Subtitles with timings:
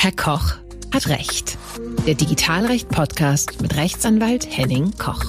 [0.00, 0.54] Herr Koch
[0.94, 1.58] hat Recht.
[2.06, 5.24] Der Digitalrecht-Podcast mit Rechtsanwalt Henning Koch.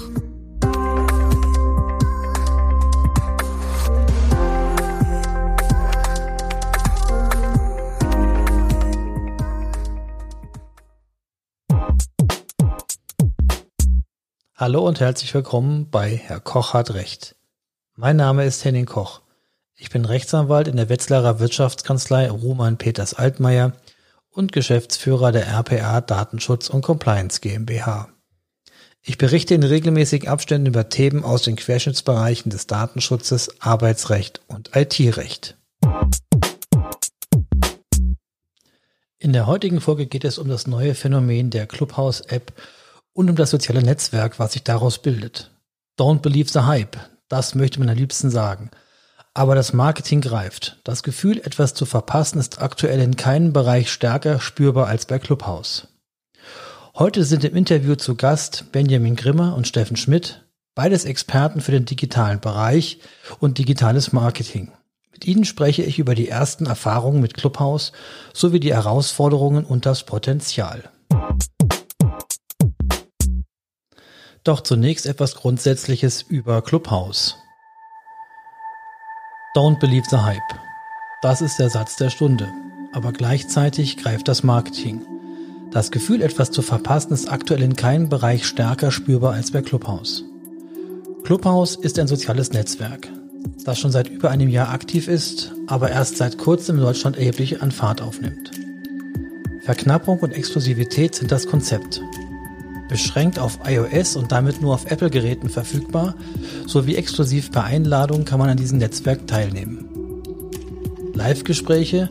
[14.54, 17.34] Hallo und herzlich willkommen bei Herr Koch hat Recht.
[17.96, 19.20] Mein Name ist Henning Koch.
[19.74, 23.72] Ich bin Rechtsanwalt in der Wetzlarer Wirtschaftskanzlei Roman Peters Altmaier
[24.30, 28.08] und Geschäftsführer der RPA Datenschutz und Compliance GmbH.
[29.02, 35.56] Ich berichte in regelmäßigen Abständen über Themen aus den Querschnittsbereichen des Datenschutzes, Arbeitsrecht und IT-Recht.
[39.18, 42.52] In der heutigen Folge geht es um das neue Phänomen der Clubhouse-App
[43.12, 45.50] und um das soziale Netzwerk, was sich daraus bildet.
[45.98, 46.96] Don't believe the hype,
[47.28, 48.70] das möchte man am liebsten sagen.
[49.32, 50.80] Aber das Marketing greift.
[50.82, 55.86] Das Gefühl, etwas zu verpassen, ist aktuell in keinem Bereich stärker spürbar als bei Clubhouse.
[56.96, 61.84] Heute sind im Interview zu Gast Benjamin Grimmer und Steffen Schmidt, beides Experten für den
[61.84, 62.98] digitalen Bereich
[63.38, 64.72] und digitales Marketing.
[65.12, 67.92] Mit ihnen spreche ich über die ersten Erfahrungen mit Clubhouse
[68.32, 70.90] sowie die Herausforderungen und das Potenzial.
[74.42, 77.36] Doch zunächst etwas Grundsätzliches über Clubhouse.
[79.52, 80.38] Don't believe the hype.
[81.22, 82.52] Das ist der Satz der Stunde.
[82.92, 85.02] Aber gleichzeitig greift das Marketing.
[85.72, 90.24] Das Gefühl, etwas zu verpassen, ist aktuell in keinem Bereich stärker spürbar als bei Clubhouse.
[91.24, 93.08] Clubhouse ist ein soziales Netzwerk,
[93.64, 97.60] das schon seit über einem Jahr aktiv ist, aber erst seit kurzem in Deutschland erheblich
[97.60, 98.52] an Fahrt aufnimmt.
[99.62, 102.00] Verknappung und Exklusivität sind das Konzept
[102.90, 106.16] beschränkt auf iOS und damit nur auf Apple-Geräten verfügbar,
[106.66, 109.88] sowie exklusiv per Einladung kann man an diesem Netzwerk teilnehmen.
[111.14, 112.10] Live-Gespräche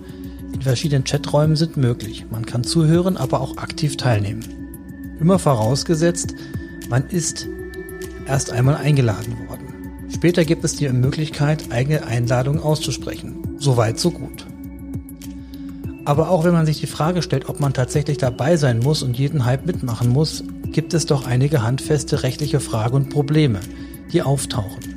[0.53, 2.25] in verschiedenen Chaträumen sind möglich.
[2.31, 4.43] Man kann zuhören, aber auch aktiv teilnehmen.
[5.19, 6.33] Immer vorausgesetzt,
[6.89, 7.45] man ist
[8.25, 9.67] erst einmal eingeladen worden.
[10.13, 13.57] Später gibt es die Möglichkeit, eigene Einladungen auszusprechen.
[13.57, 14.45] Soweit, so gut.
[16.05, 19.19] Aber auch wenn man sich die Frage stellt, ob man tatsächlich dabei sein muss und
[19.19, 23.59] jeden Hype mitmachen muss, gibt es doch einige handfeste rechtliche Fragen und Probleme,
[24.11, 24.89] die auftauchen.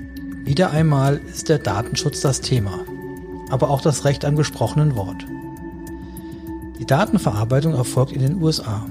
[0.45, 2.81] Wieder einmal ist der Datenschutz das Thema,
[3.51, 5.25] aber auch das Recht am gesprochenen Wort.
[6.79, 8.87] Die Datenverarbeitung erfolgt in den USA.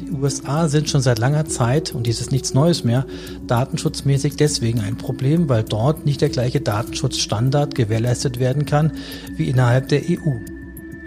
[0.00, 3.06] Die USA sind schon seit langer Zeit, und dies ist nichts Neues mehr,
[3.46, 8.92] datenschutzmäßig deswegen ein Problem, weil dort nicht der gleiche Datenschutzstandard gewährleistet werden kann
[9.36, 10.51] wie innerhalb der EU.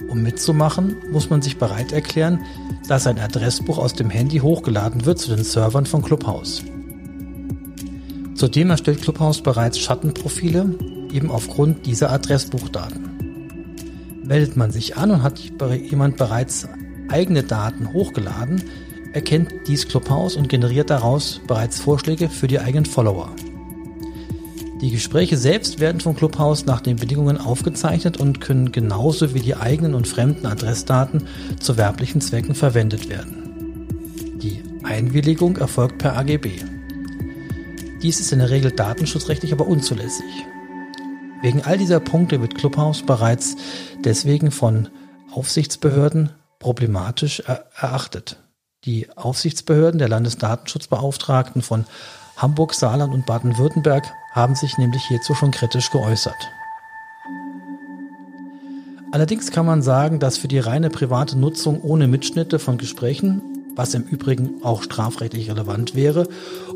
[0.09, 2.39] Um mitzumachen, muss man sich bereit erklären,
[2.87, 6.63] dass ein Adressbuch aus dem Handy hochgeladen wird zu den Servern von Clubhouse.
[8.35, 10.75] Zudem erstellt Clubhouse bereits Schattenprofile,
[11.11, 14.21] eben aufgrund dieser Adressbuchdaten.
[14.23, 16.67] Meldet man sich an und hat jemand bereits
[17.09, 18.63] eigene Daten hochgeladen,
[19.13, 23.29] erkennt dies Clubhouse und generiert daraus bereits Vorschläge für die eigenen Follower.
[24.81, 29.55] Die Gespräche selbst werden vom Clubhouse nach den Bedingungen aufgezeichnet und können genauso wie die
[29.55, 31.27] eigenen und fremden Adressdaten
[31.59, 33.87] zu werblichen Zwecken verwendet werden.
[34.41, 36.59] Die Einwilligung erfolgt per AGB.
[38.01, 40.45] Dies ist in der Regel datenschutzrechtlich aber unzulässig.
[41.41, 43.55] Wegen all dieser Punkte wird Clubhouse bereits
[44.03, 44.89] deswegen von
[45.31, 48.43] Aufsichtsbehörden problematisch erachtet.
[48.83, 51.85] Die Aufsichtsbehörden der Landesdatenschutzbeauftragten von
[52.35, 54.03] Hamburg, Saarland und Baden-Württemberg
[54.35, 56.51] haben sich nämlich hierzu schon kritisch geäußert.
[59.11, 63.41] Allerdings kann man sagen, dass für die reine private Nutzung ohne Mitschnitte von Gesprächen,
[63.73, 66.27] was im Übrigen auch strafrechtlich relevant wäre,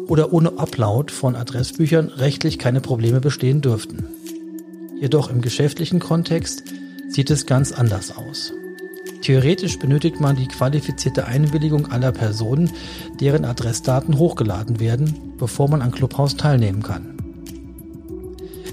[0.07, 4.07] oder ohne Upload von Adressbüchern rechtlich keine Probleme bestehen dürften.
[5.01, 6.63] Jedoch im geschäftlichen Kontext
[7.09, 8.53] sieht es ganz anders aus.
[9.21, 12.71] Theoretisch benötigt man die qualifizierte Einwilligung aller Personen,
[13.19, 17.18] deren Adressdaten hochgeladen werden, bevor man an Clubhouse teilnehmen kann.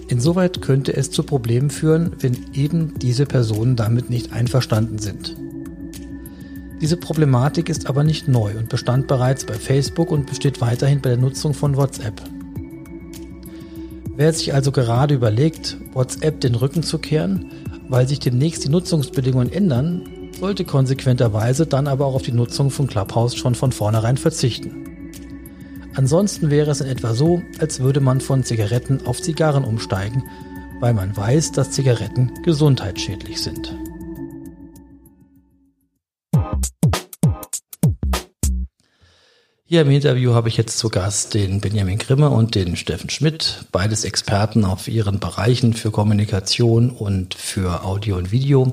[0.09, 5.37] Insoweit könnte es zu Problemen führen, wenn eben diese Personen damit nicht einverstanden sind.
[6.81, 11.11] Diese Problematik ist aber nicht neu und bestand bereits bei Facebook und besteht weiterhin bei
[11.11, 12.23] der Nutzung von WhatsApp.
[14.15, 17.51] Wer sich also gerade überlegt, WhatsApp den Rücken zu kehren,
[17.89, 20.03] weil sich demnächst die Nutzungsbedingungen ändern,
[20.39, 24.96] sollte konsequenterweise dann aber auch auf die Nutzung von Clubhouse schon von vornherein verzichten.
[25.97, 30.25] Ansonsten wäre es in etwa so, als würde man von Zigaretten auf Zigarren umsteigen,
[30.79, 33.75] weil man weiß, dass Zigaretten gesundheitsschädlich sind.
[39.65, 43.65] Hier im Interview habe ich jetzt zu Gast den Benjamin Grimme und den Steffen Schmidt,
[43.73, 48.71] beides Experten auf ihren Bereichen für Kommunikation und für Audio und Video.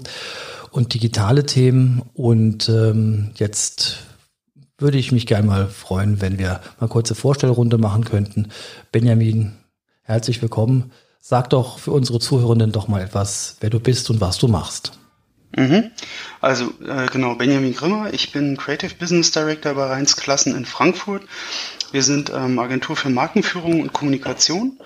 [0.72, 2.02] und digitale Themen.
[2.14, 4.00] Und ähm, jetzt
[4.78, 8.50] würde ich mich gerne mal freuen, wenn wir mal kurze Vorstellrunde machen könnten.
[8.92, 9.54] Benjamin,
[10.02, 10.92] herzlich willkommen.
[11.20, 14.92] Sag doch für unsere Zuhörenden doch mal etwas, wer du bist und was du machst.
[15.56, 15.92] Mhm.
[16.42, 21.24] Also äh, genau, Benjamin Grimmer, ich bin Creative Business Director bei Rheins Klassen in Frankfurt.
[21.92, 24.80] Wir sind ähm, Agentur für Markenführung und Kommunikation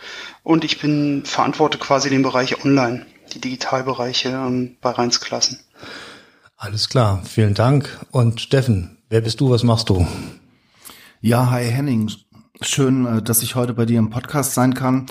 [0.43, 5.59] und ich bin verantworte quasi den Bereich Online, die Digitalbereiche ähm, bei Rheins Klassen.
[6.57, 8.05] Alles klar, vielen Dank.
[8.11, 10.05] Und Steffen, wer bist du, was machst du?
[11.21, 12.11] Ja, hi Henning,
[12.61, 15.07] schön, äh, dass ich heute bei dir im Podcast sein kann.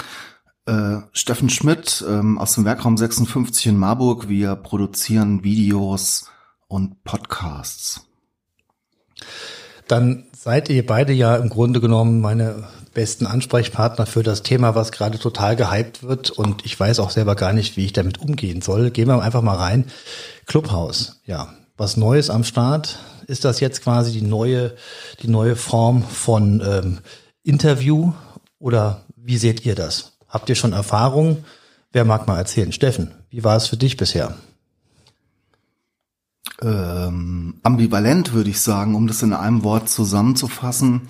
[0.66, 4.28] Äh, Steffen Schmidt ähm, aus dem Werkraum 56 in Marburg.
[4.28, 6.31] Wir produzieren Videos
[6.69, 8.06] und Podcasts.
[9.88, 14.90] Dann seid ihr beide ja im Grunde genommen meine besten Ansprechpartner für das Thema, was
[14.90, 16.31] gerade total gehypt wird.
[16.31, 18.90] Und ich weiß auch selber gar nicht, wie ich damit umgehen soll.
[18.90, 19.87] Gehen wir einfach mal rein.
[20.46, 21.54] Clubhouse, ja.
[21.76, 22.98] Was Neues am Start?
[23.26, 24.75] Ist das jetzt quasi die neue,
[25.20, 26.99] die neue Form von ähm,
[27.43, 28.12] Interview?
[28.58, 30.12] Oder wie seht ihr das?
[30.28, 31.44] Habt ihr schon Erfahrung?
[31.93, 32.73] Wer mag mal erzählen?
[32.73, 34.37] Steffen, wie war es für dich bisher?
[36.62, 41.08] Ähm, ambivalent würde ich sagen, um das in einem Wort zusammenzufassen.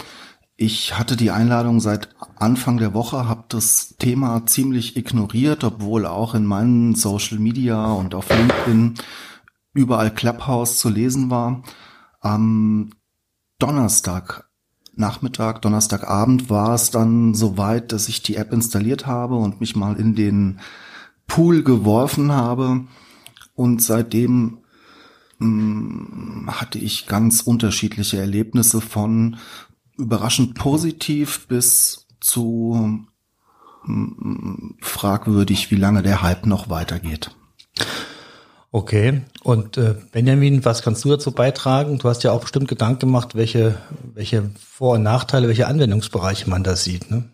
[0.56, 6.34] Ich hatte die Einladung seit Anfang der Woche, habe das Thema ziemlich ignoriert, obwohl auch
[6.34, 8.94] in meinen Social Media und auf LinkedIn
[9.74, 11.62] überall Clubhouse zu lesen war.
[12.26, 12.90] Am
[13.60, 14.50] Donnerstag
[14.96, 19.94] Nachmittag, Donnerstagabend war es dann soweit, dass ich die App installiert habe und mich mal
[19.94, 20.58] in den
[21.28, 22.84] Pool geworfen habe.
[23.54, 24.58] Und seitdem
[25.38, 29.36] mh, mm, hatte ich ganz unterschiedliche Erlebnisse von
[29.96, 33.06] überraschend positiv bis zu
[33.84, 37.36] mh, mm, fragwürdig, wie lange der Hype noch weitergeht.
[38.76, 39.22] Okay.
[39.42, 41.98] Und äh, Benjamin, was kannst du dazu beitragen?
[41.98, 43.78] Du hast ja auch bestimmt Gedanken gemacht, welche,
[44.12, 47.10] welche Vor- und Nachteile, welche Anwendungsbereiche man da sieht.
[47.10, 47.24] Ne?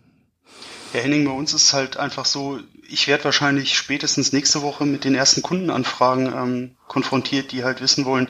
[0.93, 5.03] Ja, Henning, bei uns ist halt einfach so, ich werde wahrscheinlich spätestens nächste Woche mit
[5.03, 8.29] den ersten Kundenanfragen ähm, konfrontiert, die halt wissen wollen,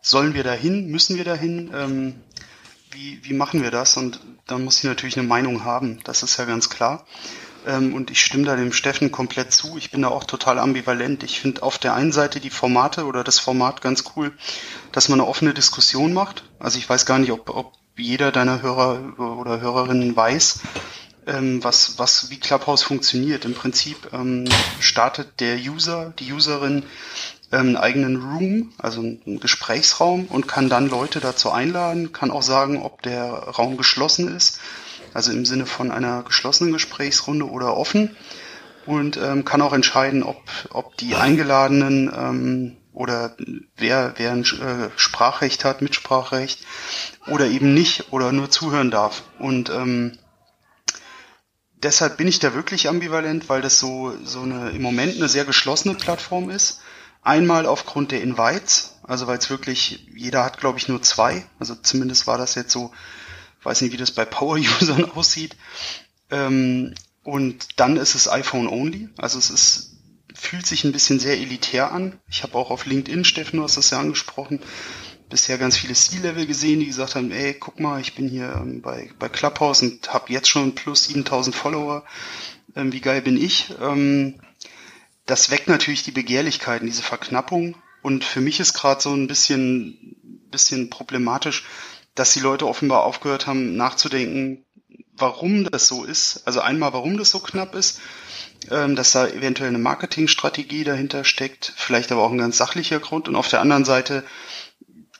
[0.00, 2.14] sollen wir dahin, müssen wir dahin, ähm,
[2.92, 3.96] wie, wie machen wir das?
[3.96, 7.06] Und dann muss ich natürlich eine Meinung haben, das ist ja ganz klar.
[7.66, 9.76] Ähm, und ich stimme da dem Steffen komplett zu.
[9.76, 11.22] Ich bin da auch total ambivalent.
[11.22, 14.32] Ich finde auf der einen Seite die Formate oder das Format ganz cool,
[14.90, 16.44] dass man eine offene Diskussion macht.
[16.58, 20.60] Also ich weiß gar nicht, ob, ob jeder deiner Hörer oder Hörerinnen weiß,
[21.26, 23.44] ähm, was, was, wie Clubhouse funktioniert.
[23.44, 24.48] Im Prinzip ähm,
[24.80, 26.84] startet der User, die Userin
[27.52, 32.42] ähm, einen eigenen Room, also einen Gesprächsraum und kann dann Leute dazu einladen, kann auch
[32.42, 34.58] sagen, ob der Raum geschlossen ist
[35.14, 38.16] also im Sinne von einer geschlossenen Gesprächsrunde oder offen
[38.86, 43.36] und ähm, kann auch entscheiden, ob, ob die Eingeladenen ähm, oder
[43.76, 46.60] wer, wer ein äh, Sprachrecht hat, Mitsprachrecht
[47.26, 49.22] oder eben nicht oder nur zuhören darf.
[49.38, 50.18] Und ähm,
[51.74, 55.44] deshalb bin ich da wirklich ambivalent, weil das so, so eine im Moment eine sehr
[55.44, 56.80] geschlossene Plattform ist.
[57.22, 61.76] Einmal aufgrund der Invites, also weil es wirklich, jeder hat glaube ich nur zwei, also
[61.76, 62.92] zumindest war das jetzt so
[63.62, 65.56] weiß nicht, wie das bei Power-Usern aussieht.
[66.30, 66.94] Ähm,
[67.24, 69.08] und dann ist es iPhone only.
[69.16, 69.96] Also es ist,
[70.34, 72.18] fühlt sich ein bisschen sehr elitär an.
[72.28, 74.60] Ich habe auch auf LinkedIn, Steffen, du hast das ja angesprochen,
[75.28, 78.82] bisher ganz viele C-Level gesehen, die gesagt haben, ey, guck mal, ich bin hier ähm,
[78.82, 82.04] bei, bei Clubhouse und habe jetzt schon plus 7000 Follower.
[82.74, 83.72] Ähm, wie geil bin ich?
[83.80, 84.40] Ähm,
[85.26, 87.76] das weckt natürlich die Begehrlichkeiten, diese Verknappung.
[88.02, 90.16] Und für mich ist gerade so ein bisschen,
[90.50, 91.64] bisschen problematisch,
[92.14, 94.64] dass die Leute offenbar aufgehört haben nachzudenken,
[95.16, 96.42] warum das so ist.
[96.46, 98.00] Also einmal, warum das so knapp ist,
[98.70, 103.28] ähm, dass da eventuell eine Marketingstrategie dahinter steckt, vielleicht aber auch ein ganz sachlicher Grund.
[103.28, 104.24] Und auf der anderen Seite,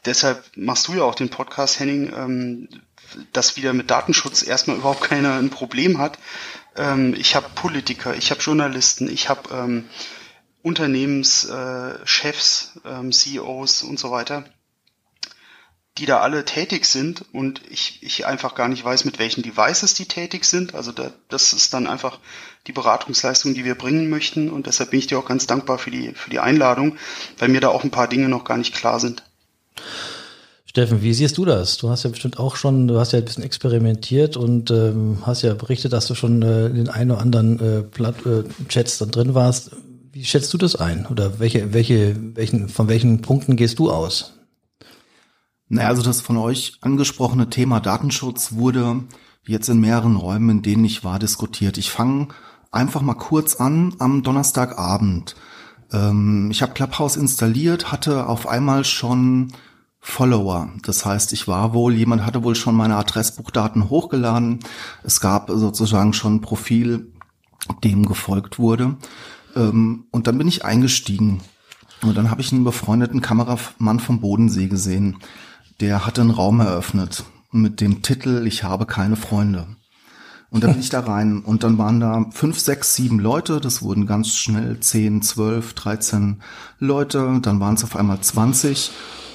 [0.04, 2.68] deshalb machst du ja auch den Podcast, Henning, ähm,
[3.32, 6.18] dass wieder mit Datenschutz erstmal überhaupt keiner ein Problem hat.
[6.76, 9.84] Ähm, ich habe Politiker, ich habe Journalisten, ich habe
[10.62, 14.44] Unternehmenschefs, äh, CEOs und so weiter
[15.98, 19.92] die da alle tätig sind und ich, ich einfach gar nicht weiß, mit welchen Devices
[19.92, 20.74] die tätig sind.
[20.74, 22.18] Also da, das ist dann einfach
[22.66, 25.90] die Beratungsleistung, die wir bringen möchten und deshalb bin ich dir auch ganz dankbar für
[25.90, 26.96] die, für die Einladung,
[27.38, 29.22] weil mir da auch ein paar Dinge noch gar nicht klar sind.
[30.64, 31.76] Steffen, wie siehst du das?
[31.76, 35.42] Du hast ja bestimmt auch schon, du hast ja ein bisschen experimentiert und ähm, hast
[35.42, 38.96] ja berichtet, dass du schon äh, in den einen oder anderen äh, Platt, äh, Chats
[38.96, 39.72] dann drin warst.
[40.12, 41.06] Wie schätzt du das ein?
[41.10, 44.32] Oder welche, welche, welchen, von welchen Punkten gehst du aus?
[45.74, 49.04] Naja, also das von euch angesprochene Thema Datenschutz wurde
[49.46, 51.78] jetzt in mehreren Räumen, in denen ich war, diskutiert.
[51.78, 52.28] Ich fange
[52.70, 55.34] einfach mal kurz an am Donnerstagabend.
[55.90, 59.54] Ähm, ich habe Clubhouse installiert, hatte auf einmal schon
[59.98, 60.68] Follower.
[60.82, 64.58] Das heißt, ich war wohl, jemand hatte wohl schon meine Adressbuchdaten hochgeladen.
[65.04, 67.14] Es gab sozusagen schon ein Profil,
[67.82, 68.98] dem gefolgt wurde.
[69.56, 71.40] Ähm, und dann bin ich eingestiegen.
[72.02, 75.16] Und dann habe ich einen befreundeten Kameramann vom Bodensee gesehen.
[75.80, 79.66] Der hatte einen Raum eröffnet mit dem Titel Ich habe keine Freunde.
[80.50, 83.60] Und dann bin ich da rein und dann waren da fünf, sechs, sieben Leute.
[83.60, 86.42] Das wurden ganz schnell zehn, zwölf, dreizehn
[86.78, 87.38] Leute.
[87.40, 88.90] Dann waren es auf einmal zwanzig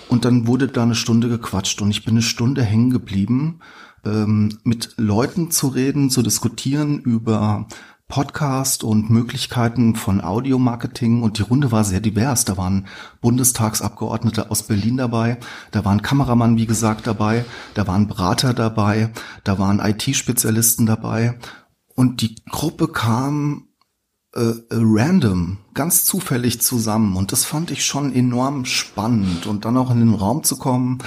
[0.09, 3.59] und dann wurde da eine Stunde gequatscht und ich bin eine Stunde hängen geblieben,
[4.05, 7.67] ähm, mit Leuten zu reden, zu diskutieren über
[8.07, 12.45] Podcast und Möglichkeiten von Audiomarketing und die Runde war sehr divers.
[12.45, 12.87] Da waren
[13.19, 15.37] Bundestagsabgeordnete aus Berlin dabei,
[15.71, 19.11] da waren Kameramann, wie gesagt, dabei, da waren Berater dabei,
[19.43, 21.37] da waren IT-Spezialisten dabei
[21.95, 23.67] und die Gruppe kam
[24.33, 29.91] äh, random, ganz zufällig zusammen und das fand ich schon enorm spannend und dann auch
[29.91, 30.99] in den Raum zu kommen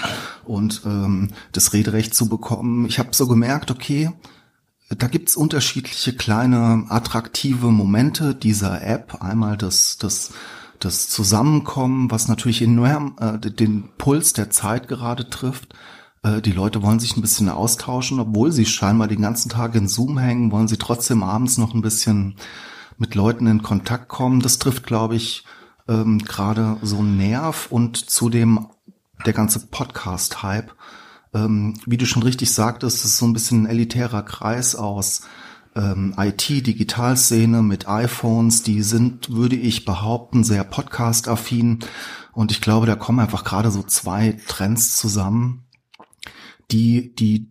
[0.44, 2.84] und ähm, das Rederecht zu bekommen.
[2.86, 4.10] Ich habe so gemerkt, okay,
[4.96, 9.22] da gibt's unterschiedliche kleine attraktive Momente dieser App.
[9.22, 10.32] Einmal das, das,
[10.80, 15.74] das Zusammenkommen, was natürlich enorm äh, den Puls der Zeit gerade trifft.
[16.22, 19.86] Äh, die Leute wollen sich ein bisschen austauschen, obwohl sie scheinbar den ganzen Tag in
[19.86, 22.34] Zoom hängen, wollen sie trotzdem abends noch ein bisschen
[22.98, 24.40] mit Leuten in Kontakt kommen.
[24.40, 25.44] Das trifft, glaube ich,
[25.88, 28.66] ähm, gerade so einen Nerv und zudem
[29.24, 30.74] der ganze Podcast-Hype
[31.34, 35.22] ähm, wie du schon richtig sagtest, es ist so ein bisschen ein elitärer Kreis aus
[35.76, 41.80] ähm, IT, Digitalszene mit iPhones, die sind, würde ich behaupten, sehr podcast-affin.
[42.32, 45.66] Und ich glaube, da kommen einfach gerade so zwei Trends zusammen,
[46.70, 47.50] die, die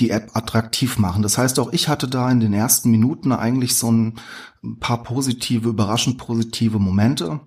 [0.00, 1.22] die App attraktiv machen.
[1.22, 4.18] Das heißt, auch ich hatte da in den ersten Minuten eigentlich so ein
[4.80, 7.40] paar positive, überraschend positive Momente.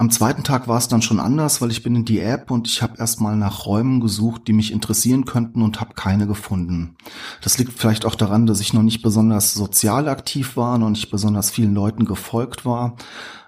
[0.00, 2.66] Am zweiten Tag war es dann schon anders, weil ich bin in die App und
[2.66, 6.96] ich habe erstmal nach Räumen gesucht, die mich interessieren könnten und habe keine gefunden.
[7.42, 11.10] Das liegt vielleicht auch daran, dass ich noch nicht besonders sozial aktiv war, noch nicht
[11.10, 12.96] besonders vielen Leuten gefolgt war.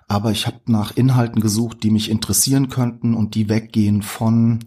[0.09, 4.67] Aber ich habe nach Inhalten gesucht, die mich interessieren könnten und die weggehen von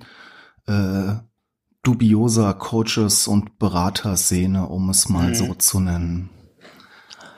[0.65, 1.13] äh,
[1.83, 5.35] dubioser Coaches und Beraterszene, um es mal mhm.
[5.35, 6.31] so zu nennen.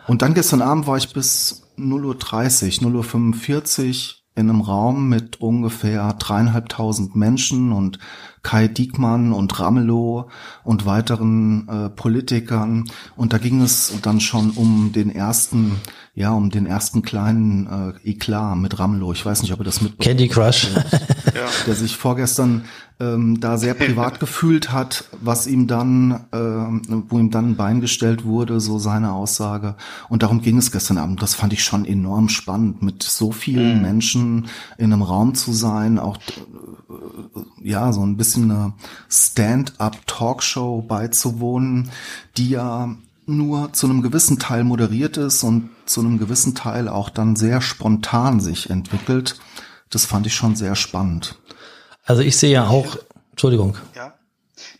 [0.07, 5.41] Und dann gestern Abend war ich bis 0.30 Uhr, 0.45 Uhr in einem Raum mit
[5.41, 7.97] ungefähr dreieinhalbtausend Menschen und
[8.47, 10.29] Kai Diekmann und Ramelow
[10.63, 12.85] und weiteren äh, Politikern.
[13.17, 15.81] Und da ging es dann schon um den ersten,
[16.15, 17.67] ja, um den ersten kleinen
[18.05, 19.11] äh, Eklat mit Ramelow.
[19.11, 20.69] Ich weiß nicht, ob ihr das mitbekommen Candy Crush.
[20.73, 20.83] ja.
[21.67, 22.63] Der sich vorgestern
[22.99, 27.81] ähm, da sehr privat gefühlt hat, was ihm dann, äh, wo ihm dann ein Bein
[27.81, 29.75] gestellt wurde, so seine Aussage.
[30.09, 31.21] Und darum ging es gestern Abend.
[31.21, 33.81] Das fand ich schon enorm spannend, mit so vielen mhm.
[33.81, 38.73] Menschen in einem Raum zu sein, auch äh, ja, so ein bisschen eine
[39.09, 41.91] Stand-up-Talkshow beizuwohnen,
[42.37, 47.09] die ja nur zu einem gewissen Teil moderiert ist und zu einem gewissen Teil auch
[47.09, 49.39] dann sehr spontan sich entwickelt.
[49.89, 51.37] Das fand ich schon sehr spannend.
[52.05, 52.97] Also ich sehe ja auch,
[53.31, 53.77] Entschuldigung.
[53.95, 54.13] Ja.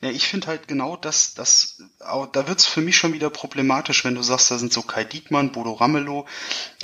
[0.02, 4.16] Ja, ich finde halt genau das, das, da wird's für mich schon wieder problematisch, wenn
[4.16, 6.26] du sagst, da sind so Kai Diekmann, Bodo Ramelow.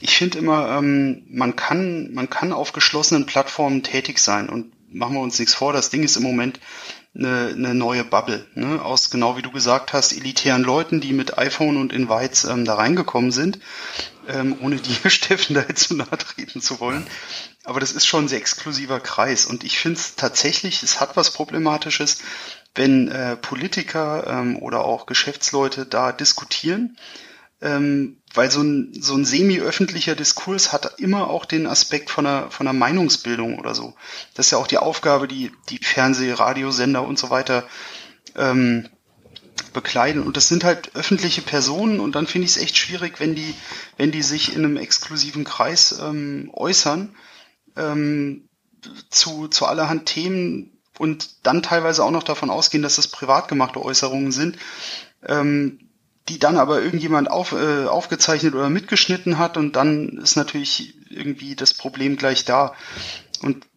[0.02, 5.16] Ich finde immer, ähm, man kann, man kann auf geschlossenen Plattformen tätig sein und machen
[5.16, 6.60] wir uns nichts vor, das Ding ist im Moment
[7.16, 8.82] eine, eine neue Bubble, ne?
[8.82, 12.76] aus genau wie du gesagt hast, elitären Leuten, die mit iPhone und Invites ähm, da
[12.76, 13.60] reingekommen sind,
[14.28, 17.06] ähm, ohne die Steffen da jetzt zu nahe treten zu wollen.
[17.64, 21.16] Aber das ist schon ein sehr exklusiver Kreis und ich finde es tatsächlich, es hat
[21.16, 22.20] was Problematisches,
[22.76, 26.98] wenn äh, Politiker ähm, oder auch Geschäftsleute da diskutieren
[27.62, 32.50] ähm, weil so ein, so ein semi-öffentlicher Diskurs hat immer auch den Aspekt von einer,
[32.52, 33.96] von einer Meinungsbildung oder so.
[34.34, 37.68] Das ist ja auch die Aufgabe, die die Fernseh-, Radiosender und so weiter
[38.36, 38.90] ähm,
[39.74, 40.24] bekleiden.
[40.24, 43.54] Und das sind halt öffentliche Personen und dann finde ich es echt schwierig, wenn die,
[43.98, 47.16] wenn die sich in einem exklusiven Kreis ähm, äußern
[47.76, 48.50] ähm,
[49.10, 53.82] zu, zu allerhand Themen und dann teilweise auch noch davon ausgehen, dass das privat gemachte
[53.82, 54.58] Äußerungen sind.
[55.26, 55.83] Ähm,
[56.30, 61.56] die dann aber irgendjemand auf, äh, aufgezeichnet oder mitgeschnitten hat und dann ist natürlich irgendwie
[61.56, 62.76] das Problem gleich da.
[63.42, 63.68] Und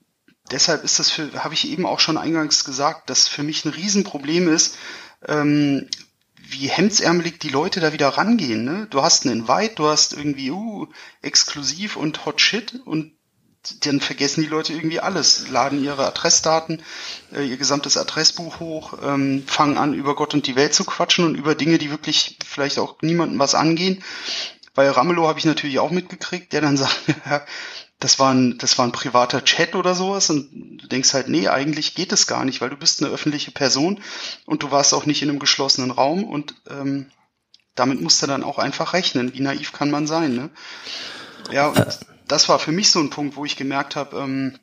[0.50, 3.72] deshalb ist das für, habe ich eben auch schon eingangs gesagt, dass für mich ein
[3.72, 4.76] Riesenproblem ist,
[5.26, 5.88] ähm,
[6.48, 8.64] wie hemdsärmelig die Leute da wieder rangehen.
[8.64, 8.86] Ne?
[8.90, 10.86] Du hast einen Invite, du hast irgendwie uh,
[11.20, 13.15] exklusiv und Hot Shit und
[13.80, 16.82] dann vergessen die Leute irgendwie alles, laden ihre Adressdaten,
[17.32, 21.24] äh, ihr gesamtes Adressbuch hoch, ähm, fangen an, über Gott und die Welt zu quatschen
[21.24, 24.02] und über Dinge, die wirklich vielleicht auch niemandem was angehen.
[24.74, 26.96] Bei Ramelow habe ich natürlich auch mitgekriegt, der dann sagt,
[27.98, 31.48] das war ein, das war ein privater Chat oder sowas und du denkst halt, nee,
[31.48, 34.02] eigentlich geht es gar nicht, weil du bist eine öffentliche Person
[34.44, 37.10] und du warst auch nicht in einem geschlossenen Raum und ähm,
[37.74, 39.34] damit musst du dann auch einfach rechnen.
[39.34, 40.50] Wie naiv kann man sein, ne?
[41.52, 44.58] Ja, und das war für mich so ein Punkt, wo ich gemerkt habe, ähm,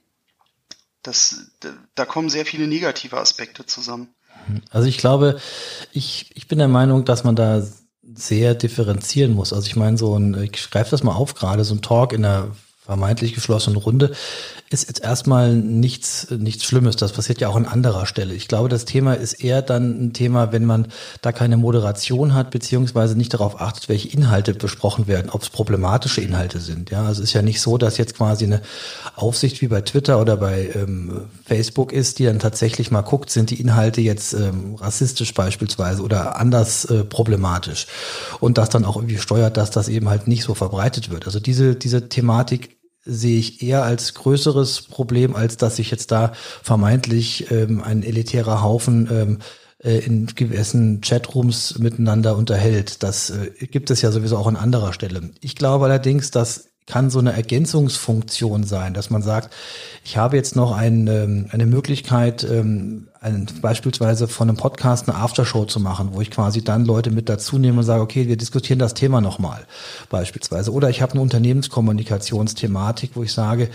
[1.01, 1.51] dass
[1.95, 4.09] da kommen sehr viele negative Aspekte zusammen.
[4.71, 5.39] Also ich glaube,
[5.91, 7.63] ich, ich bin der Meinung, dass man da
[8.01, 9.53] sehr differenzieren muss.
[9.53, 12.25] Also ich meine, so ein, ich greife das mal auf gerade, so ein Talk in
[12.25, 12.55] einer
[12.85, 14.11] vermeintlich geschlossenen Runde
[14.69, 16.95] ist jetzt erstmal nichts, nichts Schlimmes.
[16.95, 18.33] Das passiert ja auch an anderer Stelle.
[18.33, 20.87] Ich glaube, das Thema ist eher dann ein Thema, wenn man
[21.21, 26.21] da keine Moderation hat, beziehungsweise nicht darauf achtet, welche Inhalte besprochen werden, ob es problematische
[26.21, 26.89] Inhalte sind.
[26.89, 28.61] Ja, also es ist ja nicht so, dass jetzt quasi eine
[29.15, 33.51] Aufsicht wie bei Twitter oder bei ähm, Facebook ist, die dann tatsächlich mal guckt, sind
[33.51, 37.87] die Inhalte jetzt ähm, rassistisch beispielsweise oder anders äh, problematisch
[38.39, 41.27] und das dann auch irgendwie steuert, dass das eben halt nicht so verbreitet wird.
[41.27, 42.72] Also diese, diese Thematik
[43.05, 48.61] sehe ich eher als größeres Problem, als dass sich jetzt da vermeintlich ähm, ein elitärer
[48.61, 49.39] Haufen ähm,
[49.83, 53.03] äh, in gewissen Chatrooms miteinander unterhält.
[53.03, 55.31] Das äh, gibt es ja sowieso auch an anderer Stelle.
[55.41, 59.53] Ich glaube allerdings, dass kann so eine Ergänzungsfunktion sein, dass man sagt,
[60.03, 65.17] ich habe jetzt noch ein, ähm, eine Möglichkeit, ähm, ein, beispielsweise von einem Podcast eine
[65.17, 68.35] Aftershow zu machen, wo ich quasi dann Leute mit dazu nehme und sage, okay, wir
[68.35, 69.65] diskutieren das Thema nochmal
[70.09, 70.71] beispielsweise.
[70.73, 73.69] Oder ich habe eine Unternehmenskommunikationsthematik, wo ich sage,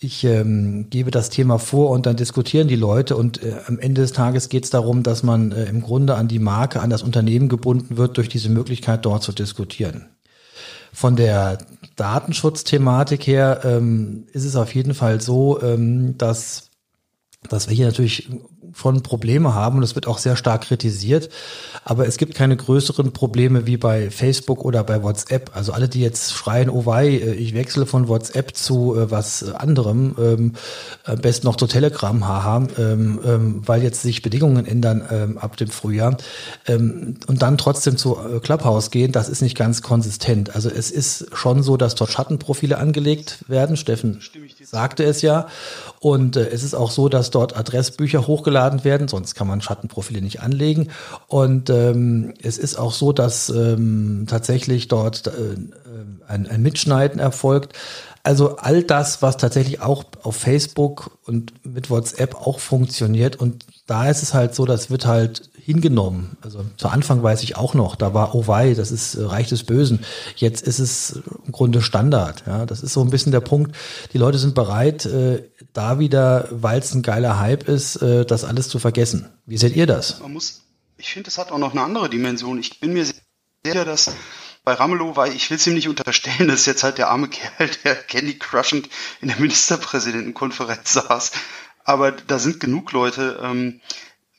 [0.00, 4.00] ich ähm, gebe das Thema vor und dann diskutieren die Leute und äh, am Ende
[4.00, 7.02] des Tages geht es darum, dass man äh, im Grunde an die Marke, an das
[7.02, 10.06] Unternehmen gebunden wird durch diese Möglichkeit dort zu diskutieren.
[10.94, 11.58] Von der
[11.96, 16.70] Datenschutzthematik her ähm, ist es auf jeden Fall so, ähm, dass,
[17.48, 18.28] dass wir hier natürlich
[18.76, 21.28] schon Probleme haben und es wird auch sehr stark kritisiert.
[21.84, 25.50] Aber es gibt keine größeren Probleme wie bei Facebook oder bei WhatsApp.
[25.54, 29.52] Also alle, die jetzt schreien, oh wei, äh, ich wechsle von WhatsApp zu äh, was
[29.52, 30.52] anderem, ähm,
[31.04, 35.56] am besten noch zu Telegram, haha, ähm, ähm, weil jetzt sich Bedingungen ändern ähm, ab
[35.56, 36.16] dem Frühjahr
[36.66, 40.54] ähm, und dann trotzdem zu äh, Clubhouse gehen, das ist nicht ganz konsistent.
[40.54, 43.76] Also es ist schon so, dass dort Schattenprofile angelegt werden.
[43.76, 44.20] Steffen
[44.62, 45.46] sagte es ja.
[46.00, 50.22] Und äh, es ist auch so, dass dort Adressbücher hochgeladen werden, sonst kann man Schattenprofile
[50.22, 50.88] nicht anlegen.
[51.26, 55.30] Und ähm, es ist auch so, dass ähm, tatsächlich dort äh,
[56.26, 57.74] ein, ein Mitschneiden erfolgt.
[58.22, 63.36] Also all das, was tatsächlich auch auf Facebook und mit WhatsApp auch funktioniert.
[63.36, 66.36] Und da ist es halt so, das wird halt hingenommen.
[66.42, 69.48] Also zu Anfang weiß ich auch noch, da war, oh wei, das ist äh, Reich
[69.48, 70.04] des Bösen.
[70.36, 72.44] Jetzt ist es im Grunde Standard.
[72.46, 73.74] Ja, das ist so ein bisschen der Punkt.
[74.12, 78.44] Die Leute sind bereit, äh, da wieder, weil es ein geiler Hype ist, äh, das
[78.44, 79.30] alles zu vergessen.
[79.46, 80.20] Wie seht ihr das?
[80.20, 80.64] Man muss,
[80.98, 82.58] ich finde, es hat auch noch eine andere Dimension.
[82.58, 84.10] Ich bin mir sicher, dass
[84.64, 87.28] bei Ramelow, weil ich will es ihm nicht unterstellen, das ist jetzt halt der arme
[87.28, 88.90] Kerl, der Candy Crushend
[89.22, 91.32] in der Ministerpräsidentenkonferenz saß.
[91.84, 93.80] Aber da sind genug Leute, ähm,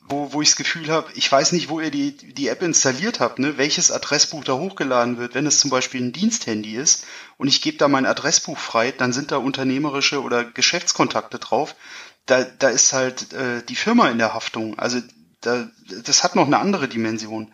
[0.08, 3.20] wo, wo ich das Gefühl habe, ich weiß nicht, wo ihr die, die App installiert
[3.20, 3.58] habt, ne?
[3.58, 5.34] welches Adressbuch da hochgeladen wird.
[5.34, 7.04] Wenn es zum Beispiel ein Diensthandy ist
[7.38, 11.74] und ich gebe da mein Adressbuch frei, dann sind da unternehmerische oder Geschäftskontakte drauf.
[12.26, 14.78] Da, da ist halt äh, die Firma in der Haftung.
[14.78, 15.00] Also
[15.40, 15.68] da,
[16.04, 17.52] das hat noch eine andere Dimension.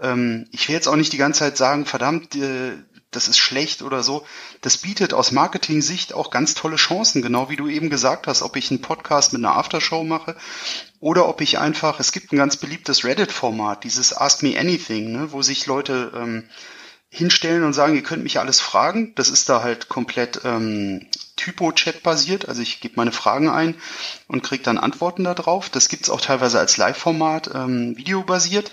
[0.00, 2.72] Ähm, ich will jetzt auch nicht die ganze Zeit sagen, verdammt, äh,
[3.10, 4.24] das ist schlecht oder so.
[4.60, 8.56] Das bietet aus Marketing-Sicht auch ganz tolle Chancen, genau wie du eben gesagt hast, ob
[8.56, 10.36] ich einen Podcast mit einer Aftershow mache
[11.00, 15.32] oder ob ich einfach, es gibt ein ganz beliebtes Reddit-Format, dieses Ask Me Anything, ne,
[15.32, 16.44] wo sich Leute ähm,
[17.10, 19.12] hinstellen und sagen, ihr könnt mich alles fragen.
[19.16, 22.48] Das ist da halt komplett ähm, Typo-Chat basiert.
[22.48, 23.74] Also ich gebe meine Fragen ein
[24.28, 25.68] und kriege dann Antworten darauf.
[25.68, 28.70] Das gibt's auch teilweise als Live-Format, ähm, videobasiert.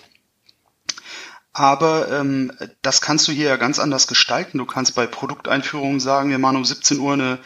[1.58, 2.52] Aber ähm,
[2.84, 4.60] das kannst du hier ja ganz anders gestalten.
[4.60, 7.39] Du kannst bei Produkteinführungen sagen, wir machen um 17 Uhr eine,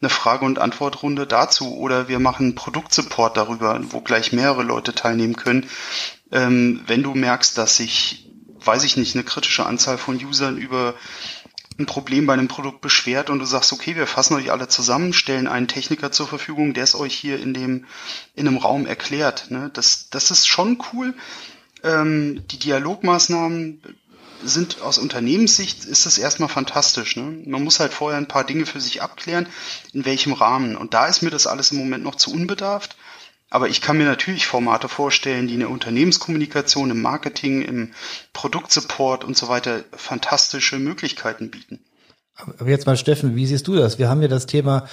[0.00, 5.36] eine Frage- und Antwortrunde dazu oder wir machen Produktsupport darüber, wo gleich mehrere Leute teilnehmen
[5.36, 5.68] können.
[6.32, 10.94] Ähm, wenn du merkst, dass sich, weiß ich nicht, eine kritische Anzahl von Usern über
[11.78, 15.12] ein Problem bei einem Produkt beschwert und du sagst, okay, wir fassen euch alle zusammen,
[15.12, 17.84] stellen einen Techniker zur Verfügung, der es euch hier in dem
[18.34, 19.50] in einem Raum erklärt.
[19.50, 19.70] Ne?
[19.74, 21.12] Das, das ist schon cool.
[21.84, 23.82] Ähm, die Dialogmaßnahmen
[24.42, 27.16] sind aus Unternehmenssicht ist das erstmal fantastisch.
[27.16, 27.42] Ne?
[27.46, 29.48] Man muss halt vorher ein paar Dinge für sich abklären,
[29.92, 30.76] in welchem Rahmen.
[30.76, 32.96] Und da ist mir das alles im Moment noch zu unbedarft.
[33.50, 37.94] Aber ich kann mir natürlich Formate vorstellen, die in der Unternehmenskommunikation, im Marketing, im
[38.32, 41.80] Produktsupport und so weiter fantastische Möglichkeiten bieten.
[42.34, 43.98] Aber jetzt mal Steffen, wie siehst du das?
[43.98, 44.86] Wir haben ja das Thema,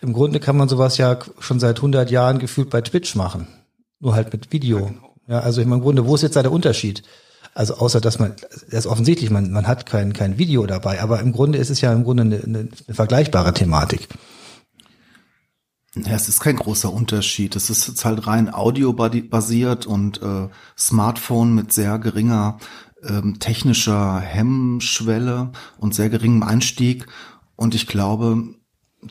[0.00, 3.48] im Grunde kann man sowas ja schon seit 100 Jahren gefühlt bei Twitch machen.
[3.98, 4.78] Nur halt mit Video.
[4.78, 5.05] Ja, genau.
[5.28, 7.02] Ja, also im Grunde, wo ist jetzt da der Unterschied?
[7.54, 11.20] Also außer dass man, das ist offensichtlich, man, man hat kein, kein Video dabei, aber
[11.20, 14.08] im Grunde ist es ja im Grunde eine, eine, eine vergleichbare Thematik.
[15.94, 17.56] Ja, es ist kein großer Unterschied.
[17.56, 22.58] Es ist jetzt halt rein audiobasiert und äh, Smartphone mit sehr geringer
[23.02, 27.06] ähm, technischer Hemmschwelle und sehr geringem Einstieg.
[27.56, 28.42] Und ich glaube,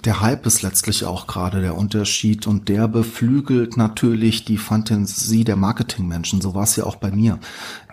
[0.03, 5.55] der Hype ist letztlich auch gerade der Unterschied und der beflügelt natürlich die Fantasie der
[5.55, 6.41] Marketingmenschen.
[6.41, 7.39] So war es ja auch bei mir.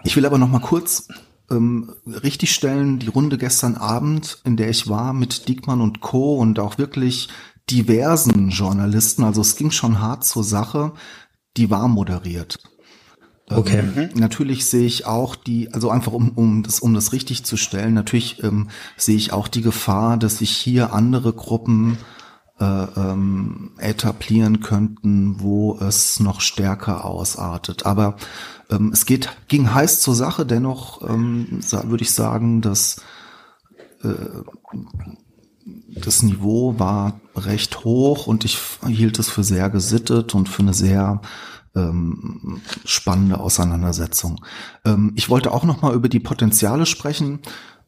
[0.04, 1.08] Ich will aber noch mal kurz
[1.50, 6.36] ähm, richtigstellen, die Runde gestern Abend, in der ich war mit Diekmann und Co.
[6.36, 7.28] und auch wirklich
[7.70, 10.92] diversen Journalisten, also es ging schon hart zur Sache,
[11.56, 12.58] die war moderiert.
[13.56, 13.82] Okay.
[13.96, 17.56] Ähm, natürlich sehe ich auch die, also einfach um, um das, um das richtig zu
[17.56, 21.98] stellen, natürlich ähm, sehe ich auch die Gefahr, dass sich hier andere Gruppen
[22.60, 27.86] äh, ähm, etablieren könnten, wo es noch stärker ausartet.
[27.86, 28.16] Aber
[28.70, 33.00] ähm, es geht, ging heiß zur Sache, dennoch ähm, würde ich sagen, dass
[34.02, 34.14] äh,
[35.94, 40.74] das Niveau war recht hoch und ich hielt es für sehr gesittet und für eine
[40.74, 41.20] sehr
[41.74, 44.44] ähm, spannende Auseinandersetzung.
[44.84, 47.40] Ähm, ich wollte auch noch mal über die Potenziale sprechen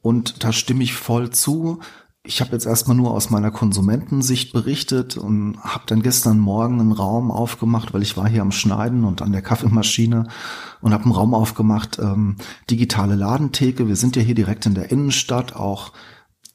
[0.02, 1.80] und da stimme ich voll zu.
[2.26, 6.92] Ich habe jetzt erstmal nur aus meiner Konsumentensicht berichtet und habe dann gestern Morgen einen
[6.92, 10.28] Raum aufgemacht, weil ich war hier am Schneiden und an der Kaffeemaschine
[10.80, 12.36] und habe einen Raum aufgemacht, ähm,
[12.70, 13.88] digitale Ladentheke.
[13.88, 15.92] Wir sind ja hier direkt in der Innenstadt, auch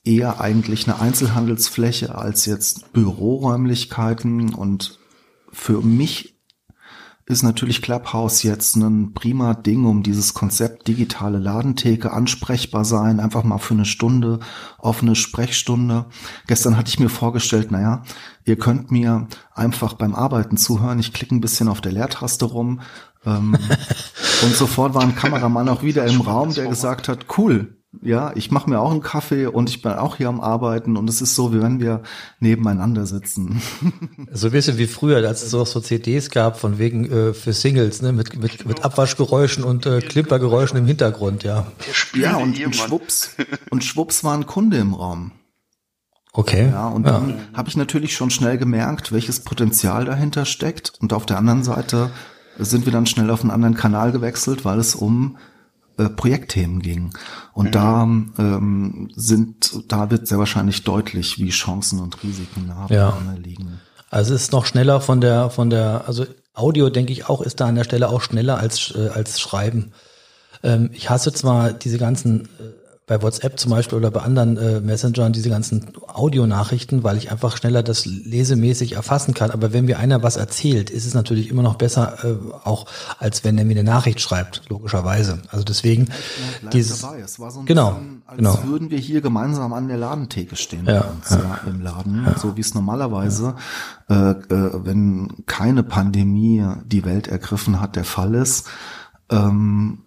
[0.03, 4.97] eher eigentlich eine Einzelhandelsfläche als jetzt Büroräumlichkeiten und
[5.51, 6.38] für mich
[7.29, 13.43] ist natürlich Clubhouse jetzt ein prima Ding, um dieses Konzept digitale Ladentheke ansprechbar sein, einfach
[13.43, 14.39] mal für eine Stunde,
[14.79, 16.07] offene Sprechstunde.
[16.47, 18.01] Gestern hatte ich mir vorgestellt, naja,
[18.45, 20.97] ihr könnt mir einfach beim Arbeiten zuhören.
[20.97, 22.81] Ich klicke ein bisschen auf der Leertaste rum.
[23.23, 23.55] Ähm,
[24.43, 28.51] und sofort war ein Kameramann auch wieder im Raum, der gesagt hat, cool, ja, ich
[28.51, 31.33] mache mir auch einen Kaffee und ich bin auch hier am Arbeiten und es ist
[31.33, 32.03] so, wie wenn wir
[32.39, 33.61] nebeneinander sitzen.
[34.31, 37.51] So ein bisschen wie früher, als es auch so CDs gab, von wegen äh, für
[37.51, 41.65] Singles, ne, mit, mit, mit Abwaschgeräuschen und äh, Klimpergeräuschen im Hintergrund, ja.
[42.13, 43.35] Ja, und, und schwupps,
[43.71, 45.31] und schwupps war ein Kunde im Raum.
[46.31, 46.69] Okay.
[46.69, 47.13] Ja, und ja.
[47.13, 50.93] dann habe ich natürlich schon schnell gemerkt, welches Potenzial dahinter steckt.
[50.99, 52.11] Und auf der anderen Seite
[52.57, 55.37] sind wir dann schnell auf einen anderen Kanal gewechselt, weil es um
[55.99, 57.11] äh, Projektthemen ging.
[57.53, 57.71] Und mhm.
[57.71, 63.17] da ähm, sind, da wird sehr wahrscheinlich deutlich, wie Chancen und Risiken nah ja.
[63.37, 63.81] liegen.
[64.09, 67.59] Also es ist noch schneller von der, von der, also Audio denke ich auch, ist
[67.59, 69.91] da an der Stelle auch schneller als, äh, als Schreiben.
[70.63, 72.78] Ähm, ich hasse zwar diese ganzen äh,
[73.09, 77.57] bei WhatsApp zum Beispiel oder bei anderen äh, Messengern diese ganzen Audionachrichten, weil ich einfach
[77.57, 79.49] schneller das lesemäßig erfassen kann.
[79.49, 82.85] Aber wenn mir einer was erzählt, ist es natürlich immer noch besser, äh, auch
[83.17, 85.39] als wenn er mir eine Nachricht schreibt, logischerweise.
[85.49, 86.05] Also deswegen
[86.63, 87.21] ja, dieses dabei.
[87.21, 88.63] Es war so ein genau, bisschen, als genau.
[88.65, 91.61] würden wir hier gemeinsam an der Ladentheke stehen ja, uns, ja.
[91.65, 93.55] im Laden, so wie es normalerweise,
[94.07, 94.35] äh, äh,
[94.85, 98.67] wenn keine Pandemie die Welt ergriffen hat, der Fall ist.
[99.31, 100.03] Ähm,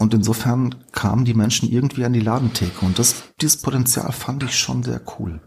[0.00, 2.86] und insofern kamen die Menschen irgendwie an die Ladentheke.
[2.86, 5.40] Und das, dieses Potenzial fand ich schon sehr cool.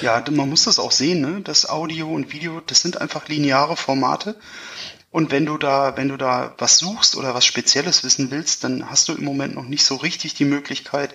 [0.00, 1.42] Ja, man muss das auch sehen, ne?
[1.42, 4.36] Das Audio und Video, das sind einfach lineare Formate.
[5.10, 8.88] Und wenn du da, wenn du da was suchst oder was Spezielles wissen willst, dann
[8.90, 11.14] hast du im Moment noch nicht so richtig die Möglichkeit,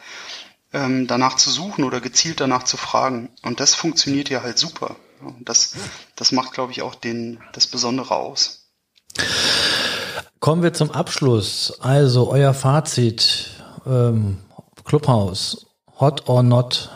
[0.72, 3.30] ähm, danach zu suchen oder gezielt danach zu fragen.
[3.42, 4.98] Und das funktioniert ja halt super.
[5.20, 5.74] Und das,
[6.16, 8.70] das macht, glaube ich, auch den, das Besondere aus.
[10.42, 11.72] Kommen wir zum Abschluss.
[11.82, 13.52] Also euer Fazit,
[13.86, 14.38] ähm,
[14.84, 15.68] Clubhouse,
[16.00, 16.90] hot or not?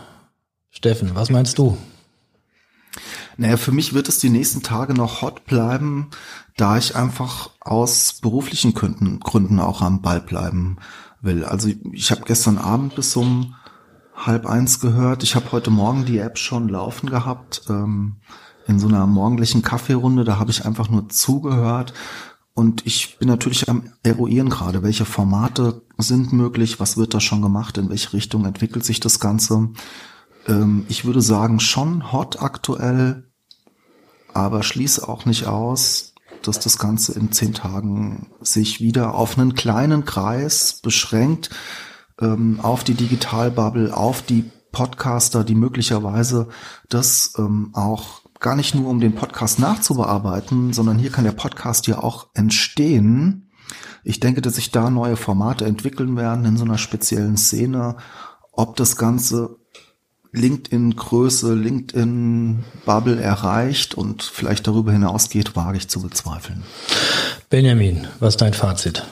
[0.71, 1.77] Steffen, was meinst du?
[3.37, 6.09] Naja, für mich wird es die nächsten Tage noch hot bleiben,
[6.57, 10.77] da ich einfach aus beruflichen Gründen, Gründen auch am Ball bleiben
[11.21, 11.45] will.
[11.45, 13.53] Also ich habe gestern Abend bis um
[14.15, 15.21] halb eins gehört.
[15.21, 17.61] Ich habe heute Morgen die App schon laufen gehabt.
[17.69, 18.15] Ähm,
[18.67, 21.93] in so einer morgendlichen Kaffeerunde, da habe ich einfach nur zugehört
[22.55, 27.41] und ich bin natürlich am eruieren gerade, welche Formate sind möglich, was wird da schon
[27.41, 29.71] gemacht, in welche Richtung entwickelt sich das Ganze.
[30.47, 33.29] Ähm, ich würde sagen, schon hot aktuell,
[34.33, 36.13] aber schließe auch nicht aus,
[36.43, 41.49] dass das Ganze in zehn Tagen sich wieder auf einen kleinen Kreis beschränkt,
[42.21, 46.47] ähm, auf die Digitalbubble, auf die Podcaster, die möglicherweise
[46.87, 51.87] das ähm, auch gar nicht nur um den Podcast nachzubearbeiten, sondern hier kann der Podcast
[51.87, 53.49] ja auch entstehen.
[54.03, 57.97] Ich denke, dass sich da neue Formate entwickeln werden in so einer speziellen Szene.
[58.51, 59.57] Ob das Ganze
[60.31, 66.61] LinkedIn-Größe, LinkedIn-Bubble erreicht und vielleicht darüber hinausgeht, wage ich zu bezweifeln.
[67.49, 69.07] Benjamin, was ist dein Fazit?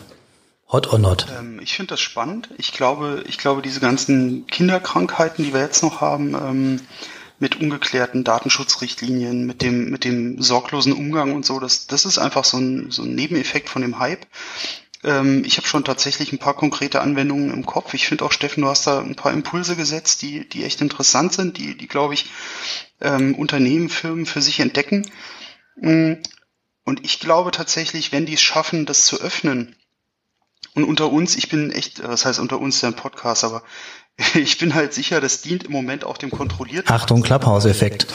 [0.72, 1.26] Hot or not?
[1.39, 2.50] Ähm, ich finde das spannend.
[2.60, 6.82] Ich glaube, ich glaube, diese ganzen Kinderkrankheiten, die wir jetzt noch haben, ähm,
[7.43, 11.60] mit ungeklärten Datenschutzrichtlinien, mit dem, mit dem sorglosen Umgang und so.
[11.60, 14.25] Das, das ist einfach so ein, so ein Nebeneffekt von dem Hype.
[15.03, 17.93] Ähm, ich habe schon tatsächlich ein paar konkrete Anwendungen im Kopf.
[17.95, 21.34] Ich finde auch, Steffen, du hast da ein paar Impulse gesetzt, die, die echt interessant
[21.34, 22.27] sind, die, die glaube ich,
[23.01, 25.06] ähm, Unternehmen, Firmen für sich entdecken.
[25.75, 26.13] Mm,
[26.86, 29.75] und ich glaube tatsächlich, wenn die es schaffen, das zu öffnen,
[30.75, 33.63] und unter uns, ich bin echt, was heißt unter uns der Podcast, aber
[34.36, 36.93] ich bin halt sicher, das dient im Moment auch dem kontrollierten.
[36.93, 38.08] Achtung, Clubhouse-Effekt.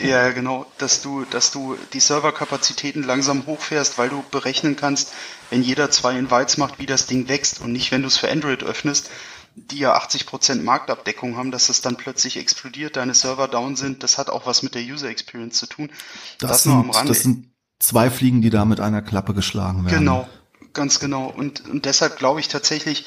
[0.00, 5.12] Ja, genau, dass du, dass du die Serverkapazitäten langsam hochfährst, weil du berechnen kannst,
[5.50, 8.30] wenn jeder zwei Invites macht, wie das Ding wächst und nicht, wenn du es für
[8.30, 9.08] Android öffnest,
[9.54, 14.02] die ja 80% Marktabdeckung haben, dass es dann plötzlich explodiert, deine Server down sind.
[14.02, 15.90] Das hat auch was mit der User Experience zu tun.
[16.38, 17.12] Das, das sind, nur am Rande.
[17.12, 19.98] Das sind zwei Fliegen, die da mit einer Klappe geschlagen werden.
[19.98, 20.28] Genau,
[20.74, 21.26] ganz genau.
[21.26, 23.06] Und, und deshalb glaube ich tatsächlich,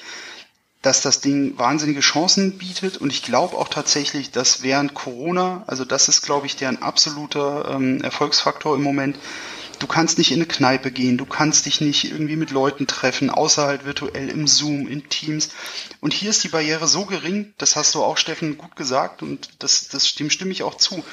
[0.81, 5.85] dass das Ding wahnsinnige Chancen bietet und ich glaube auch tatsächlich, dass während Corona, also
[5.85, 9.17] das ist, glaube ich, deren absoluter ähm, Erfolgsfaktor im Moment,
[9.77, 13.29] du kannst nicht in eine Kneipe gehen, du kannst dich nicht irgendwie mit Leuten treffen,
[13.29, 15.49] außer halt virtuell im Zoom, in Teams.
[15.99, 19.49] Und hier ist die Barriere so gering, das hast du auch, Steffen, gut gesagt und
[19.59, 21.03] das, das dem stimme ich auch zu.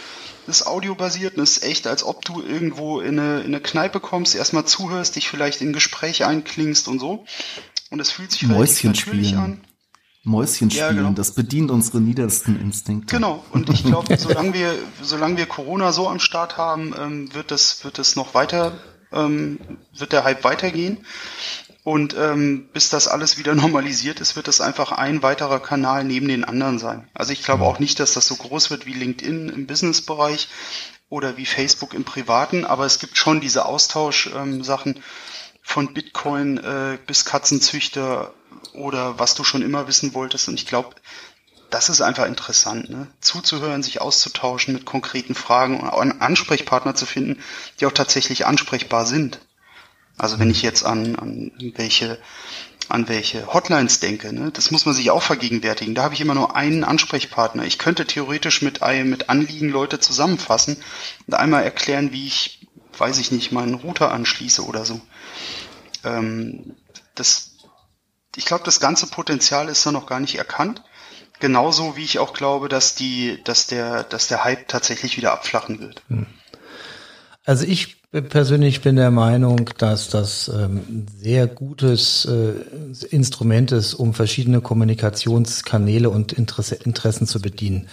[0.46, 4.00] Das ist audiobasiert und ist echt, als ob du irgendwo in eine, in eine Kneipe
[4.00, 7.26] kommst, erstmal zuhörst, dich vielleicht in ein Gespräch einklingst und so.
[7.90, 9.42] Und es fühlt sich Mäuschen natürlich spielen.
[9.42, 9.61] an.
[10.24, 11.11] Mäuschen spielen, ja, genau.
[11.12, 13.14] das bedient unsere niedersten Instinkte.
[13.14, 17.51] Genau, und ich glaube, solange wir, solange wir Corona so am Start haben, ähm, wird
[17.51, 18.79] das, wird das noch weiter,
[19.12, 19.59] ähm,
[19.96, 20.98] wird der Hype weitergehen.
[21.85, 26.29] Und ähm, bis das alles wieder normalisiert ist, wird das einfach ein weiterer Kanal neben
[26.29, 27.09] den anderen sein.
[27.14, 30.48] Also ich glaube auch nicht, dass das so groß wird wie LinkedIn im Businessbereich
[31.09, 35.03] oder wie Facebook im Privaten, aber es gibt schon diese Austausch-Sachen ähm,
[35.68, 38.33] von Bitcoin äh, bis Katzenzüchter
[38.72, 40.48] oder was du schon immer wissen wolltest.
[40.48, 40.96] Und ich glaube,
[41.68, 43.07] das ist einfach interessant, ne?
[43.20, 47.42] zuzuhören, sich auszutauschen mit konkreten Fragen und einen Ansprechpartner zu finden,
[47.78, 49.40] die auch tatsächlich ansprechbar sind.
[50.16, 52.18] Also wenn ich jetzt an, an welche
[52.88, 55.94] an welche Hotlines denke, ne, das muss man sich auch vergegenwärtigen.
[55.94, 57.64] Da habe ich immer nur einen Ansprechpartner.
[57.64, 60.78] Ich könnte theoretisch mit, mit Anliegen Leute zusammenfassen
[61.26, 65.02] und einmal erklären, wie ich, weiß ich nicht, meinen Router anschließe oder so.
[66.04, 66.76] Ähm,
[67.14, 67.48] das
[68.38, 70.82] ich glaube, das ganze Potenzial ist da noch gar nicht erkannt.
[71.40, 75.80] Genauso wie ich auch glaube, dass die, dass der, dass der Hype tatsächlich wieder abflachen
[75.80, 76.02] wird.
[76.08, 76.26] Hm.
[77.44, 83.94] Also ich persönlich bin der Meinung, dass das ähm, ein sehr gutes äh, Instrument ist,
[83.94, 87.88] um verschiedene Kommunikationskanäle und Interesse, Interessen zu bedienen.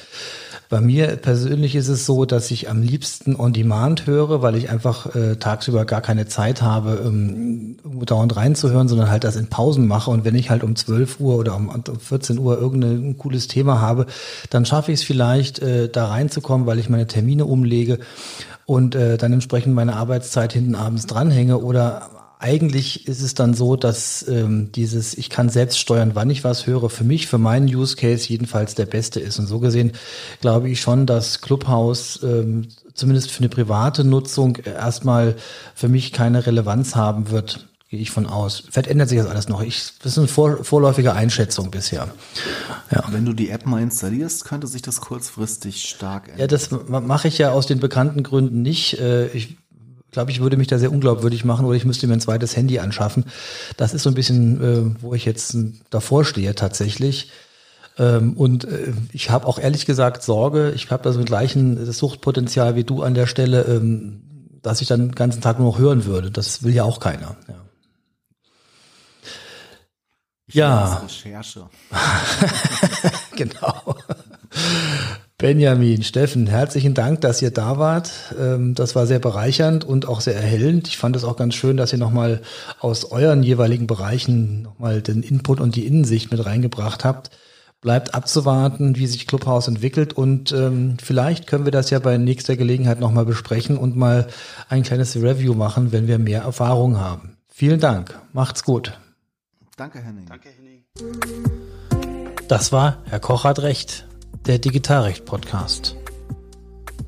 [0.69, 4.69] Bei mir persönlich ist es so, dass ich am liebsten on demand höre, weil ich
[4.69, 9.87] einfach äh, tagsüber gar keine Zeit habe, ähm, dauernd reinzuhören, sondern halt das in Pausen
[9.87, 10.09] mache.
[10.09, 13.79] Und wenn ich halt um 12 Uhr oder um, um 14 Uhr irgendein cooles Thema
[13.79, 14.07] habe,
[14.49, 17.99] dann schaffe ich es vielleicht, äh, da reinzukommen, weil ich meine Termine umlege
[18.65, 23.75] und äh, dann entsprechend meine Arbeitszeit hinten abends dranhänge oder eigentlich ist es dann so,
[23.75, 27.67] dass ähm, dieses, ich kann selbst steuern, wann ich was höre, für mich, für meinen
[27.67, 29.39] Use Case jedenfalls der beste ist.
[29.39, 29.93] Und so gesehen
[30.41, 35.35] glaube ich schon, dass Clubhouse ähm, zumindest für eine private Nutzung erstmal
[35.75, 37.67] für mich keine Relevanz haben wird.
[37.89, 38.63] Gehe ich von aus.
[38.71, 39.61] Vielleicht ändert sich das alles noch.
[39.61, 42.09] Ich, das ist eine vor, vorläufige Einschätzung bisher.
[42.89, 43.03] Ja.
[43.11, 46.39] Wenn du die App mal installierst, könnte sich das kurzfristig stark ändern.
[46.39, 48.99] Ja, das mache ich ja aus den bekannten Gründen nicht.
[48.99, 49.57] Äh, ich
[50.15, 52.79] glaube, ich würde mich da sehr unglaubwürdig machen oder ich müsste mir ein zweites Handy
[52.79, 53.25] anschaffen.
[53.77, 55.55] Das ist so ein bisschen, äh, wo ich jetzt
[55.89, 57.31] davor stehe tatsächlich.
[57.97, 61.91] Ähm, und äh, ich habe auch ehrlich gesagt Sorge, ich habe da so ein gleichen
[61.91, 64.21] Suchtpotenzial wie du an der Stelle, ähm,
[64.61, 66.31] dass ich dann den ganzen Tag nur noch hören würde.
[66.31, 67.35] Das will ja auch keiner.
[67.47, 67.55] Ja.
[70.47, 71.03] Ich ja.
[71.03, 71.69] Recherche.
[73.35, 73.74] genau.
[75.45, 78.11] Benjamin, Steffen, herzlichen Dank, dass ihr da wart.
[78.39, 80.87] Ähm, das war sehr bereichernd und auch sehr erhellend.
[80.87, 82.41] Ich fand es auch ganz schön, dass ihr nochmal
[82.79, 87.29] aus euren jeweiligen Bereichen nochmal den Input und die Innensicht mit reingebracht habt.
[87.79, 92.57] Bleibt abzuwarten, wie sich Clubhouse entwickelt und ähm, vielleicht können wir das ja bei nächster
[92.57, 94.25] Gelegenheit nochmal besprechen und mal
[94.67, 97.37] ein kleines Review machen, wenn wir mehr Erfahrung haben.
[97.49, 98.19] Vielen Dank.
[98.33, 98.97] Macht's gut.
[99.77, 100.25] Danke, Henning.
[100.25, 100.85] Danke, Henning.
[102.47, 104.07] Das war Herr Koch hat recht
[104.45, 105.95] der Digitalrecht-Podcast.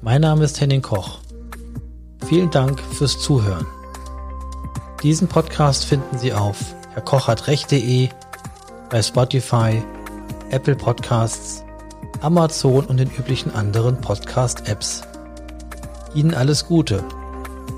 [0.01, 1.19] Mein Name ist Henning Koch.
[2.25, 3.67] Vielen Dank fürs Zuhören.
[5.03, 6.57] Diesen Podcast finden Sie auf
[6.95, 8.09] herrkochhatrecht.de,
[8.89, 9.83] bei Spotify,
[10.49, 11.63] Apple Podcasts,
[12.21, 15.03] Amazon und den üblichen anderen Podcast-Apps.
[16.15, 17.03] Ihnen alles Gute.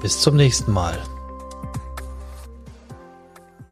[0.01, 0.97] Bis zum nächsten Mal.